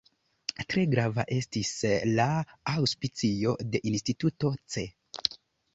Tre 0.71 0.85
grava 0.93 1.25
estis 1.35 1.73
la 2.21 2.25
aŭspicio 2.75 3.55
de 3.73 3.87
Instituto 3.95 4.57
Ce. 4.75 4.91